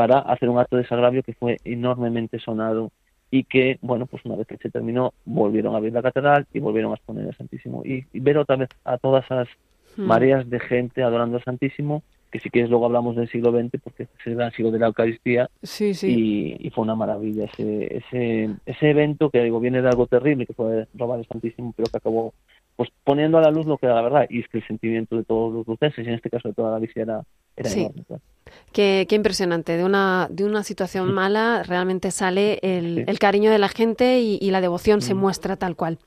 [0.00, 2.90] para hacer un acto de desagravio que fue enormemente sonado
[3.30, 6.58] y que, bueno, pues una vez que se terminó, volvieron a abrir la catedral y
[6.58, 7.82] volvieron a exponer el Santísimo.
[7.84, 9.46] Y, ver otra vez a todas esas
[9.98, 10.02] hmm.
[10.02, 14.04] mareas de gente adorando al Santísimo, que si quieres luego hablamos del siglo XX, porque
[14.04, 16.56] es el siglo de la Eucaristía, sí, sí.
[16.58, 20.54] Y, fue una maravilla ese, ese, ese evento que digo viene de algo terrible, que
[20.54, 22.32] fue robar el Santísimo, pero que acabó
[22.80, 25.14] pues poniendo a la luz lo que era la verdad, y es que el sentimiento
[25.14, 27.24] de todos los luceses, y en este caso de toda la Galicia, era,
[27.56, 28.04] enorme.
[28.72, 29.76] Qué, impresionante.
[29.76, 34.62] De una, de una situación mala realmente sale el, cariño de la gente y, la
[34.62, 35.18] devoción se mm.
[35.18, 35.98] muestra tal cual.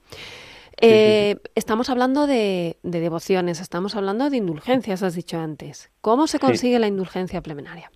[0.81, 5.91] Eh, estamos hablando de, devociones, estamos hablando de indulgencias, has dicho antes.
[6.01, 7.91] ¿Cómo se consigue la indulgencia plemenaria?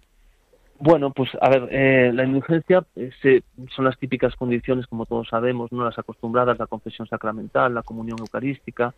[0.79, 3.11] Bueno, pues a ver, eh, la indulgencia eh,
[3.75, 8.19] son las típicas condiciones, como todos sabemos, no las acostumbradas, la confesión sacramental, la comunión
[8.19, 8.93] eucarística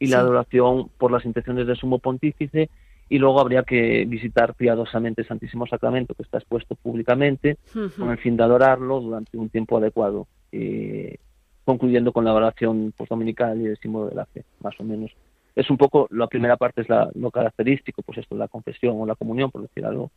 [0.00, 2.68] y la adoración por las intenciones del sumo pontífice
[3.08, 7.58] y luego habría que visitar piadosamente el Santísimo Sacramento, que está expuesto públicamente,
[7.96, 11.16] con el fin de adorarlo durante un tiempo adecuado, eh,
[11.64, 15.10] concluyendo con la oración dominical y el símbolo de la fe, más o menos.
[15.56, 19.16] Es un poco, la primera parte es lo característico, pues esto, la confesión o la
[19.16, 20.12] comunión, por decir algo,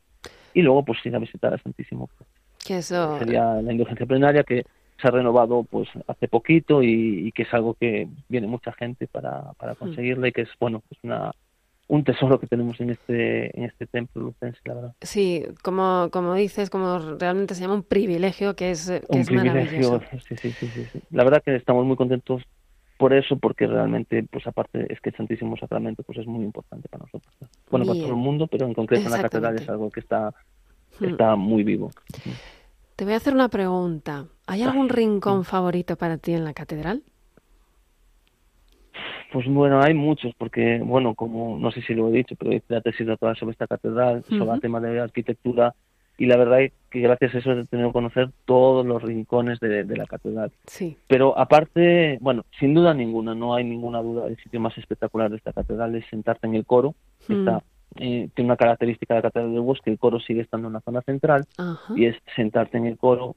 [0.54, 2.10] y luego pues ir a visitar al Santísimo.
[2.66, 3.18] Que eso...
[3.20, 4.63] Sería la indulgencia plenaria que
[5.02, 9.54] se ha renovado pues hace poquito y, que es algo que viene mucha gente para,
[9.54, 11.32] para conseguirla y que es, bueno, es una
[11.88, 14.96] un tesoro que tenemos en este en este templo lucense, la verdad.
[15.02, 20.02] Sí, como, como dices, como realmente se llama un privilegio que es, que es maravilloso.
[20.28, 22.42] Sí, sí, sí, sí, La verdad que estamos muy contentos
[23.04, 26.88] por eso, porque realmente, pues aparte es que el Santísimo Sacramento pues es muy importante
[26.88, 27.36] para nosotros.
[27.70, 30.34] Bueno, para todo el mundo, pero en concreto en la catedral es algo que está,
[31.02, 31.04] hmm.
[31.04, 31.92] está muy vivo.
[32.96, 34.28] Te voy a hacer una pregunta.
[34.48, 37.04] ¿Hay algún rincón favorito para ti en la catedral?
[39.34, 42.68] Pues bueno, hay muchos, porque, bueno, como no sé si lo he dicho, pero hice
[42.70, 45.76] la tesis doctoral sobre esta catedral, sobre el tema de arquitectura,
[46.23, 49.59] y la verdad es que gracias a eso he tenido que conocer todos los rincones
[49.59, 50.53] de, la catedral.
[50.67, 50.95] Sí.
[51.07, 55.36] Pero aparte, bueno, sin duda ninguna, no hay ninguna duda, el sitio más espectacular de
[55.36, 56.95] esta catedral es sentarte en el coro,
[57.27, 57.33] mm.
[57.33, 57.63] está
[57.97, 60.81] eh, tiene una característica de la Catedral del Bosque, el coro sigue estando en la
[60.81, 61.45] zona central
[61.95, 63.36] y es sentarte en el coro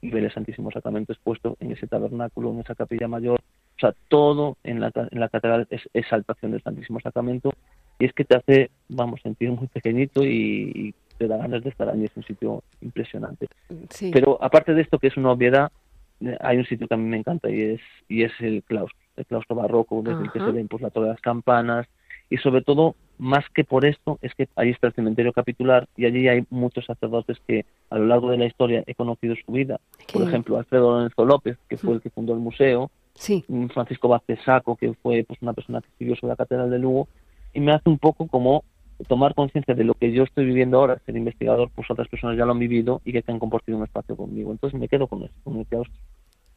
[0.00, 3.40] y ver el Santísimo Sacramento expuesto en ese tabernáculo, en esa capilla mayor.
[3.40, 7.52] O sea, todo en la, en la catedral es exaltación del Santísimo Sacramento
[7.98, 11.88] y es que te hace, vamos, sentir muy pequeñito y, te da ganas de estar
[11.88, 12.04] ahí.
[12.04, 13.48] Es un sitio impresionante.
[14.12, 15.70] Pero aparte de esto, que es una obviedad,
[16.20, 18.98] eh, hay un sitio que a mí me encanta y es, y es el claustro,
[19.16, 21.86] el claustro barroco, desde el que se ven pues, la torre de las campanas
[22.30, 26.06] y sobre todo más que por esto, es que ahí está el cementerio capitular y
[26.06, 29.80] allí hay muchos sacerdotes que a lo largo de la historia he conocido su vida.
[30.12, 33.44] Por ejemplo, Alfredo Lorenzo López, que fue el que fundó el museo, sí.
[33.48, 36.78] Mm, Francisco Vázquez Saco, que fue pues, una persona que escribió sobre la Catedral de
[36.78, 37.08] Lugo,
[37.52, 38.62] y me hace un poco como
[39.06, 42.44] tomar conciencia de lo que yo estoy viviendo ahora, ser investigador, pues otras personas ya
[42.44, 44.50] lo han vivido y que han compartido un espacio conmigo.
[44.50, 45.94] Entonces me quedo con eso, con el claustro.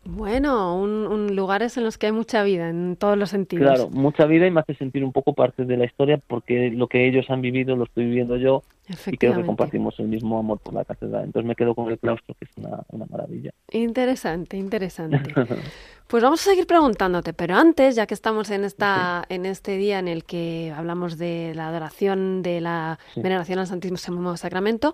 [0.03, 3.67] Bueno, un, lugares en los que hay mucha vida en todos los sentidos.
[3.67, 6.87] Claro, mucha vida y me hace sentir un poco parte de la historia porque lo
[6.87, 8.63] que ellos han vivido lo estoy viviendo yo
[9.05, 11.25] y creo que compartimos el mismo amor por la catedral.
[11.25, 13.51] Entonces me quedo con el claustro, que es una, una maravilla.
[13.69, 15.33] Interesante, interesante.
[16.11, 19.97] pues vamos a seguir preguntándote, pero antes, ya que estamos en esta en este día
[19.97, 24.93] en el que hablamos de la adoración, de la veneración al Santísimo Sacramento,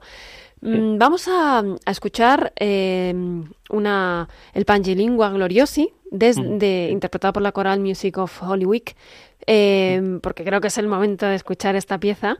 [0.61, 3.13] Mm, vamos a, escuchar eh,
[3.69, 8.95] una, el Pangilingua Gloriosi, desde, interpretado por la Coral Music of Holy Week,
[9.47, 12.37] eh, porque creo que es el momento de escuchar esta pieza.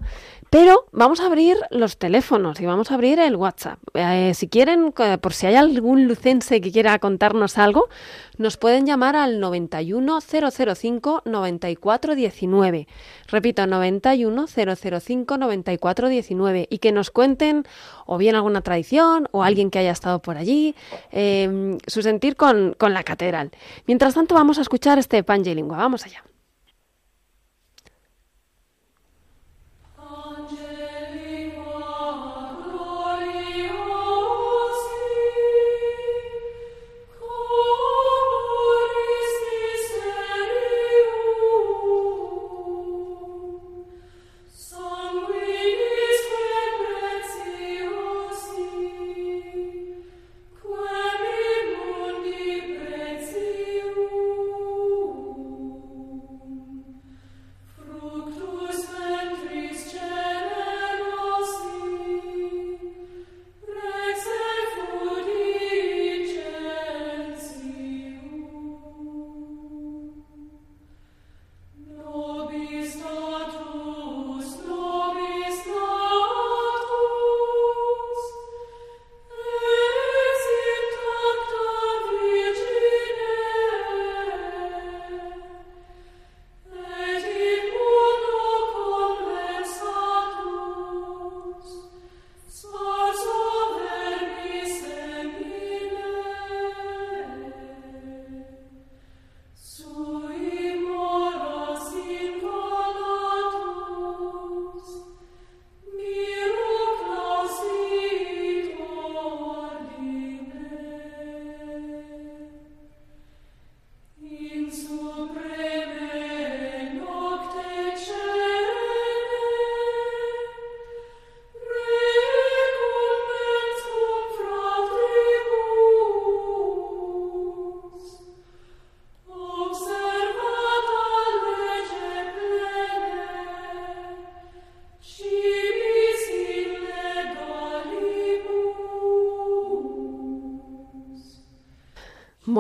[0.50, 3.80] Pero vamos a abrir los teléfonos y vamos a abrir el WhatsApp.
[3.93, 7.89] Eh, si quieren, por si hay algún lucense que quiera contarnos algo,
[8.38, 12.88] nos pueden llamar al 91005 9419.
[13.28, 17.63] Repito, 91005 9419 y que nos cuenten
[18.06, 20.76] o bien alguna tradición o alguien que haya estado por allí,
[21.12, 23.52] eh, su sentir con, con la catedral.
[23.86, 25.78] Mientras tanto, vamos a escuchar este Pangelingua.
[25.78, 26.24] Vamos allá.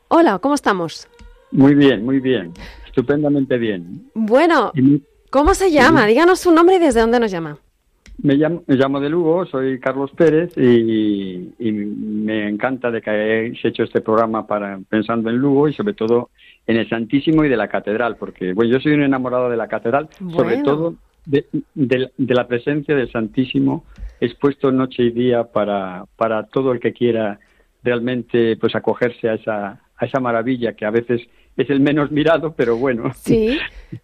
[0.09, 1.09] Hola, ¿cómo estamos?
[1.53, 2.53] Muy bien, muy bien.
[2.85, 4.11] Estupendamente bien.
[4.13, 4.73] Bueno,
[5.31, 6.05] ¿cómo se llama?
[6.05, 7.61] Díganos su nombre y desde dónde nos llama.
[8.21, 13.65] Me llamo, me llamo de Lugo, soy Carlos Pérez y, me encanta de que hayáis
[13.65, 16.31] hecho este programa para pensando en Lugo y sobre todo
[16.67, 19.69] en el Santísimo y de la Catedral, porque bueno, yo soy un enamorado de la
[19.69, 21.47] Catedral, sobre todo de,
[22.17, 23.85] la presencia del Santísimo
[24.21, 27.39] expuesto noche y día para, para todo el que quiera
[27.85, 31.23] realmente pues acogerse a esa, a esa maravilla que a veces
[31.59, 33.13] es el menos mirado, pero bueno.
[33.15, 33.59] Sí,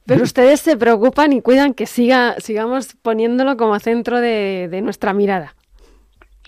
[0.04, 5.54] pero ustedes se preocupan y cuidan que siga, sigamos poniéndolo como centro de, nuestra mirada.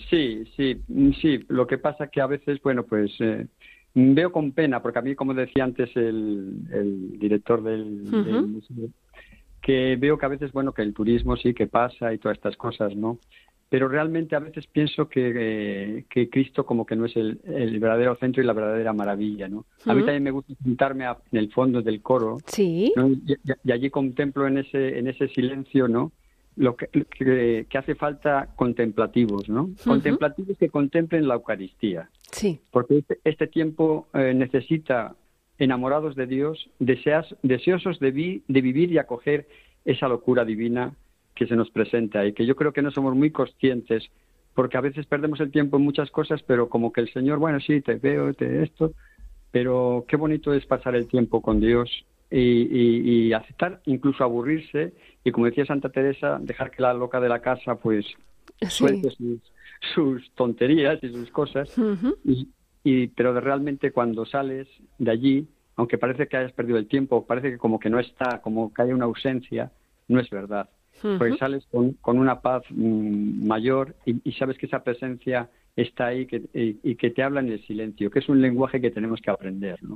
[0.09, 0.81] Sí, sí,
[1.21, 1.45] sí.
[1.47, 3.47] Lo que pasa que a veces, bueno, pues eh,
[3.93, 8.03] veo con pena, porque a mí, como decía antes el, director del,
[8.47, 8.89] museo,
[9.61, 12.57] que veo que a veces, bueno, que el turismo sí que pasa y todas estas
[12.57, 13.17] cosas, ¿no?
[13.69, 18.15] Pero realmente a veces pienso que, que Cristo como que no es el, el, verdadero
[18.15, 19.65] centro y la verdadera maravilla, ¿no?
[19.85, 22.93] A mí también me gusta sentarme en el fondo del coro, sí.
[23.63, 26.11] y, allí contemplo en ese en ese silencio, ¿no?
[26.55, 29.69] Lo que, que, hace falta contemplativos, ¿no?
[29.85, 32.09] Contemplativos que contemplen la Eucaristía.
[32.31, 32.59] Sí.
[32.71, 35.15] Porque este, este tiempo eh, necesita
[35.59, 39.47] enamorados de Dios, deseas, deseosos de, de vivir y acoger
[39.85, 40.93] esa locura divina
[41.37, 44.09] que se nos presenta y que yo creo que no somos muy conscientes
[44.55, 47.59] porque a veces perdemos el tiempo en muchas cosas, pero como que el Señor, bueno,
[47.59, 48.91] sí, te veo, te esto,
[49.51, 51.91] pero qué bonito es pasar el tiempo con Dios
[52.31, 57.39] y, aceptar, incluso aburrirse y como decía Santa Teresa, dejar que la loca de la
[57.39, 58.07] casa pues
[58.67, 59.09] suelte
[59.93, 61.71] sus, tonterías y sus cosas,
[62.25, 62.47] y,
[62.83, 64.67] y, pero realmente cuando sales
[64.97, 68.41] de allí, aunque parece que hayas perdido el tiempo, parece que como que no está,
[68.41, 69.71] como que hay una ausencia,
[70.07, 70.67] no es verdad
[71.01, 76.25] pues sales con, con una paz mm, mayor y, sabes que esa presencia está ahí
[76.25, 79.29] que, y, que te habla en el silencio, que es un lenguaje que tenemos que
[79.29, 79.95] aprender, ¿no?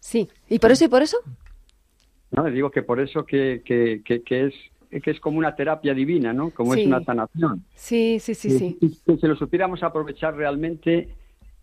[0.00, 1.16] sí, ¿y por eso y por eso?
[2.32, 4.54] No, digo que por eso que, que, que, es
[5.02, 6.50] que es como una terapia divina, ¿no?
[6.50, 7.64] Como es una sanación.
[7.74, 8.76] Sí, sí, sí, sí.
[8.80, 11.08] Si, si lo supiéramos aprovechar realmente,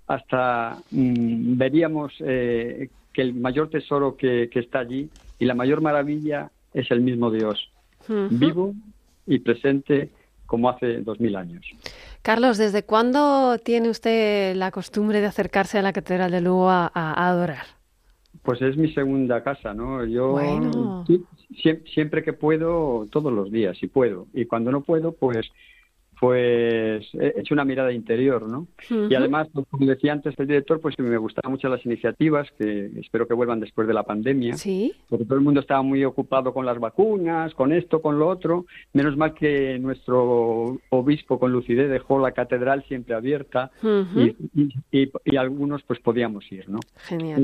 [0.08, 5.82] hasta mm, veríamos eh, que el mayor tesoro que, que está allí y la mayor
[5.82, 7.72] maravilla es el mismo Dios
[8.30, 8.74] vivo
[9.26, 10.10] y presente
[10.46, 11.66] como hace dos mil años.
[12.22, 16.90] Carlos, ¿desde cuándo tiene usted la costumbre de acercarse a la Catedral de Lugo a,
[16.94, 17.66] adorar?
[18.42, 20.04] Pues es mi segunda casa, ¿no?
[20.06, 20.38] Yo
[21.94, 24.28] siempre que puedo, todos los días, si puedo.
[24.34, 25.48] Y cuando no puedo, pues
[26.20, 28.68] pues he hecho una mirada interior, ¿no?
[28.90, 33.26] Y además, como decía antes el director, pues me gustaban mucho las iniciativas, que espero
[33.26, 34.94] que vuelvan después de la pandemia, ¿Sí?
[35.08, 38.66] porque todo el mundo estaba muy ocupado con las vacunas, con esto, con lo otro.
[38.92, 43.72] Menos mal que nuestro obispo con lucidez dejó la catedral siempre abierta
[44.92, 46.80] y, algunos pues podíamos ir, ¿no?
[46.98, 47.42] Genial.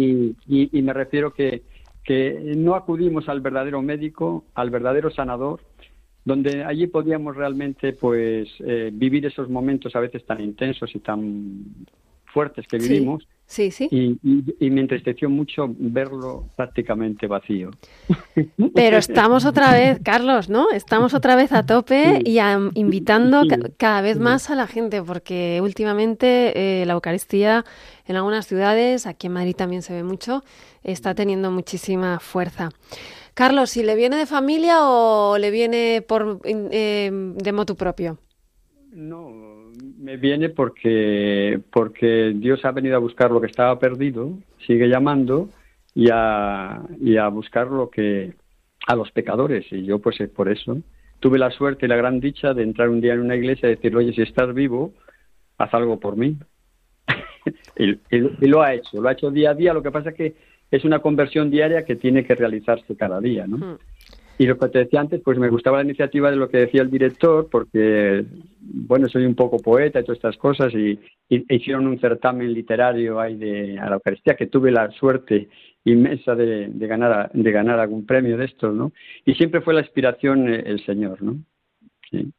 [0.48, 1.64] Y, me refiero que,
[2.04, 5.62] que no acudimos al verdadero médico, al verdadero sanador,
[6.26, 11.64] donde allí podíamos realmente pues eh, vivir esos momentos a veces tan intensos y tan
[12.26, 13.26] fuertes que vivimos.
[13.48, 13.88] Sí, sí.
[13.92, 17.70] Y, me entristeció mucho verlo prácticamente vacío.
[18.74, 20.72] Pero estamos otra vez, Carlos, ¿no?
[20.72, 22.40] Estamos otra vez a tope y
[22.74, 23.44] invitando
[23.78, 27.64] cada vez más a la gente, porque últimamente eh, la Eucaristía
[28.08, 30.44] en algunas ciudades, aquí en Madrid también se ve mucho,
[30.84, 32.72] está teniendo muchísima fuerza.
[33.36, 38.18] Carlos, ¿si le viene de familia o le viene por eh, de motu propio?
[38.92, 39.30] No,
[40.00, 44.32] me viene porque porque Dios ha venido a buscar lo que estaba perdido,
[44.66, 45.50] sigue llamando
[45.94, 48.34] y a, y a buscar lo que
[48.88, 50.78] a los pecadores y yo pues por eso
[51.20, 53.76] tuve la suerte y la gran dicha de entrar un día en una iglesia y
[53.76, 54.94] decirle, oye, si estás vivo,
[55.58, 56.38] haz algo por mí.
[57.78, 59.74] y, y, lo ha hecho, lo ha hecho día a día.
[59.74, 60.36] Lo que pasa es que
[60.76, 63.58] es una conversión diaria que tiene que realizarse cada día, ¿no?
[63.58, 63.78] Hmm.
[64.38, 66.82] Y lo que te decía antes, pues me gustaba la iniciativa de lo que decía
[66.82, 68.26] el director, porque,
[68.60, 71.00] bueno, soy un poco poeta y todas estas cosas, y,
[71.30, 75.48] hicieron un certamen literario ahí de a la Eucaristía, que tuve la suerte
[75.86, 78.92] inmensa de, de, ganar, de ganar algún premio de estos, ¿no?
[79.26, 81.38] Y siempre fue la inspiración eh, el Señor, ¿no?
[82.12, 82.30] Sí.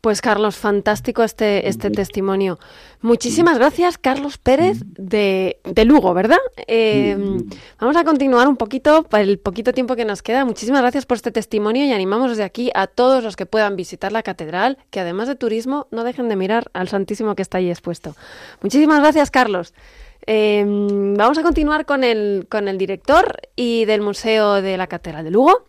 [0.00, 2.58] Pues Carlos, fantástico este, este testimonio.
[3.00, 6.38] Muchísimas gracias, Carlos Pérez de, de Lugo, ¿verdad?
[6.66, 7.16] Eh,
[7.80, 10.44] vamos a continuar un poquito, para el poquito tiempo que nos queda.
[10.44, 14.12] Muchísimas gracias por este testimonio y animamos desde aquí a todos los que puedan visitar
[14.12, 17.70] la catedral, que además de turismo, no dejen de mirar al Santísimo que está ahí
[17.70, 18.14] expuesto.
[18.62, 19.74] Muchísimas gracias, Carlos.
[20.26, 25.24] Eh, vamos a continuar con el, con el director y del Museo de la Catedral
[25.24, 25.64] de Lugo.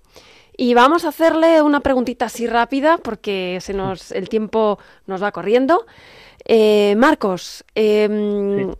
[0.57, 5.31] Y vamos a hacerle una preguntita así rápida porque se nos, el tiempo nos va
[5.31, 5.85] corriendo.
[6.45, 8.71] Eh, Marcos, em,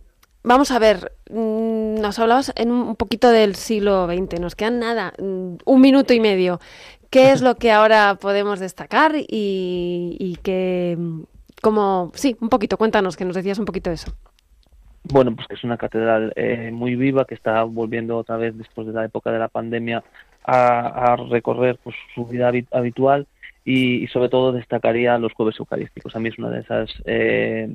[0.42, 5.12] vamos a ver, mm, nos hablabas en un poquito del siglo XX, nos quedan nada,
[5.18, 6.60] mm, un minuto y medio.
[7.10, 10.98] ¿Qué es lo que ahora podemos destacar y, y que,
[11.62, 14.12] como, sí, un poquito, cuéntanos, que nos decías un poquito de eso.
[15.08, 18.88] Bueno, pues que es una catedral eh, muy viva que está volviendo otra vez después
[18.88, 20.02] de la época de la pandemia
[20.46, 23.26] a, recorrer pues, su vida habitual
[23.64, 26.14] y, sobre todo destacaría los jueves eucarísticos.
[26.14, 27.68] A mí es una de esas eh,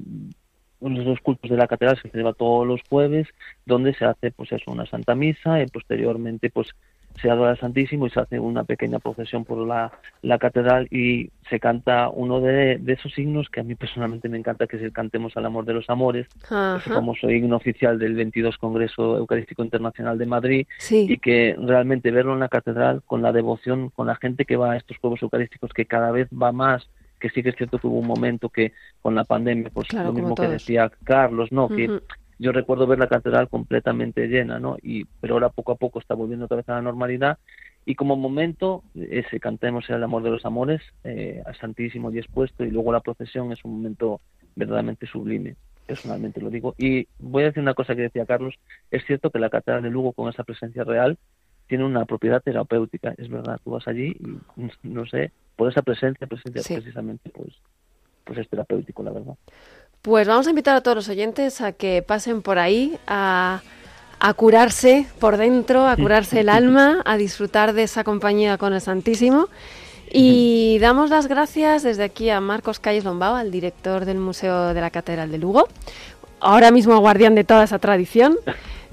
[0.80, 3.28] los cultos de la catedral se celebra todos los jueves,
[3.66, 6.70] donde se hace pues eso, una santa misa y posteriormente pues
[7.22, 9.92] se adora al Santísimo y se hace una pequeña procesión por la,
[10.22, 14.38] la catedral y se canta uno de, de, esos himnos que a mí personalmente me
[14.38, 16.82] encanta, que es el Cantemos al Amor de los Amores, Ajá.
[16.86, 21.08] el famoso himno oficial del 22 Congreso Eucarístico Internacional de Madrid sí.
[21.10, 24.74] y que realmente verlo en la catedral con la devoción, con la gente que va
[24.74, 26.88] a estos juegos eucarísticos, que cada vez va más
[27.20, 30.08] que sí que es cierto que hubo un momento que con la pandemia, pues claro,
[30.08, 31.66] lo mismo que decía Carlos, ¿no?
[31.66, 31.76] Uh -huh.
[31.76, 34.76] Que yo recuerdo ver la catedral completamente llena, ¿no?
[34.82, 37.38] Y, pero ahora poco a poco está volviendo otra vez a la normalidad.
[37.86, 42.64] Y como momento ese cantemos el amor de los amores eh, al Santísimo y expuesto
[42.64, 44.22] y luego la procesión es un momento
[44.56, 46.74] verdaderamente sublime personalmente lo digo.
[46.78, 48.56] Y voy a decir una cosa que decía Carlos.
[48.92, 51.18] Es cierto que la catedral de Lugo con esa presencia real
[51.68, 53.60] tiene una propiedad terapéutica es verdad.
[53.64, 56.74] Tú vas allí y no sé por esa presencia presencia sí.
[56.76, 57.54] precisamente pues
[58.24, 59.36] pues es terapéutico la verdad
[60.02, 63.62] pues vamos a invitar a todos los oyentes a que pasen por ahí a,
[64.20, 68.82] a curarse por dentro, a curarse el alma, a disfrutar de esa compañía con el
[68.82, 69.48] Santísimo.
[70.14, 74.82] Y damos las gracias desde aquí a Marcos Calles Lombao, al director del Museo de
[74.82, 75.70] la Catedral de Lugo,
[76.42, 78.38] ahora mismo guardián de toda esa tradición.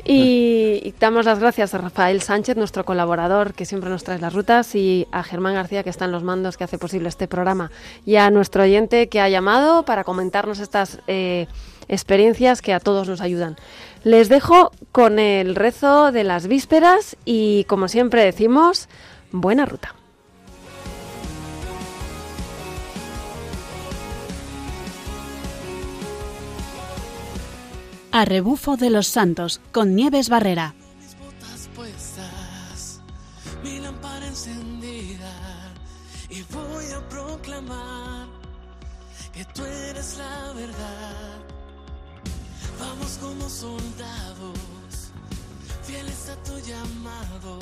[0.05, 4.75] Y, damos las gracias a Rafael Sánchez, nuestro colaborador que siempre nos trae las rutas,
[4.75, 7.71] y a Germán García, que está en los mandos, que hace posible este programa,
[8.07, 11.47] y a nuestro oyente que ha llamado para comentarnos estas eh,
[11.89, 13.57] experiencias que a todos nos ayudan.
[14.05, 18.89] Les dejo con el rezo de las vísperas y, como siempre decimos,
[19.33, 19.98] buena ruta.
[28.11, 30.75] A rebufo de los santos con Nieves Barrera.
[30.99, 33.01] Mis botas puestas,
[33.63, 35.33] mi lámpara encendida
[36.31, 38.27] y voy a proclamar
[39.33, 41.39] que tú eres la verdad.
[42.81, 45.13] Vamos como soldados,
[45.83, 47.59] fieles a tu llamado.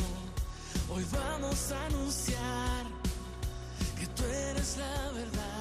[0.90, 2.86] Hoy vamos a anunciar
[3.98, 5.55] que tú eres la verdad.